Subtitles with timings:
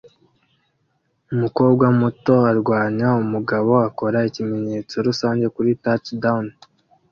[1.33, 6.45] Umukobwa muto arwanya umugabo akora ikimenyetso rusange kuri "Touchdown!"